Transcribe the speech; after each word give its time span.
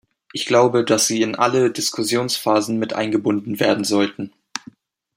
Ich 0.33 0.47
glaube, 0.47 0.83
dass 0.83 1.05
sie 1.05 1.21
in 1.21 1.35
alle 1.35 1.69
Diskussionsphasen 1.69 2.79
miteingebunden 2.79 3.59
werden 3.59 3.83
sollten. 3.83 4.33